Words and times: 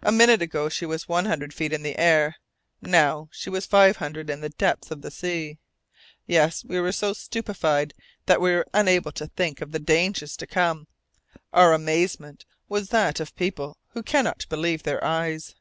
A 0.00 0.10
minute 0.10 0.40
ago 0.40 0.70
she 0.70 0.86
was 0.86 1.06
one 1.06 1.26
hundred 1.26 1.52
feet 1.52 1.74
in 1.74 1.82
the 1.82 1.98
air, 1.98 2.36
now 2.80 3.28
she 3.30 3.50
was 3.50 3.66
five 3.66 3.98
hundred 3.98 4.30
in 4.30 4.40
the 4.40 4.48
depths 4.48 4.90
of 4.90 5.02
the 5.02 5.10
sea! 5.10 5.58
Yes, 6.26 6.64
we 6.64 6.80
were 6.80 6.90
so 6.90 7.12
stupefied 7.12 7.92
that 8.24 8.40
we 8.40 8.50
were 8.52 8.66
unable 8.72 9.12
to 9.12 9.26
think 9.26 9.60
of 9.60 9.72
the 9.72 9.78
dangers 9.78 10.38
to 10.38 10.46
come 10.46 10.86
our 11.52 11.74
amazement 11.74 12.46
was 12.66 12.88
that 12.88 13.20
of 13.20 13.36
people 13.36 13.76
who 13.88 14.02
"cannot 14.02 14.46
believe 14.48 14.84
their 14.84 15.04
eyes." 15.04 15.54